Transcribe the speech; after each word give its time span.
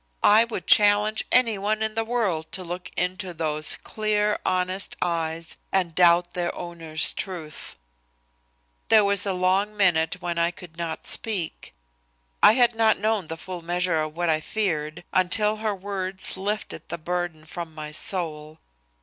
I 0.23 0.45
would 0.45 0.65
challenge 0.65 1.25
anyone 1.31 1.83
in 1.83 1.93
the 1.93 2.03
world 2.03 2.51
to 2.53 2.63
look 2.63 2.89
into 2.97 3.35
those 3.35 3.75
clear, 3.83 4.39
honest 4.43 4.95
eyes 4.99 5.57
and 5.71 5.93
doubt 5.93 6.33
their 6.33 6.51
owner's 6.55 7.13
truth. 7.13 7.75
There 8.89 9.05
was 9.05 9.27
a 9.27 9.33
long 9.33 9.77
minute 9.77 10.19
when 10.19 10.39
I 10.39 10.49
could 10.49 10.75
not 10.75 11.05
speak. 11.05 11.75
I 12.41 12.53
had 12.53 12.73
not 12.73 12.97
known 12.97 13.27
the 13.27 13.37
full 13.37 13.61
measure 13.61 14.01
of 14.01 14.15
what 14.15 14.27
I 14.31 14.41
feared 14.41 15.03
until 15.13 15.57
her 15.57 15.75
words 15.75 16.35
lifted 16.35 16.89
the 16.89 16.97
burden 16.97 17.45
from 17.45 17.75
my 17.75 17.91
soul. 17.91 18.57